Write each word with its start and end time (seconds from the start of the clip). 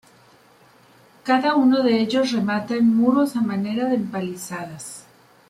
Cada 1.23 1.53
uno 1.55 1.83
de 1.83 1.99
ellos 2.01 2.31
remata 2.31 2.73
en 2.73 2.87
muros 2.95 3.35
a 3.35 3.41
manera 3.41 3.85
de 3.85 3.97
empalizadas. 3.97 5.05